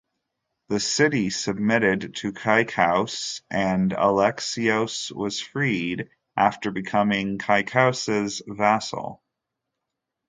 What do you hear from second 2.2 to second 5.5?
Kaykaus and Alexios was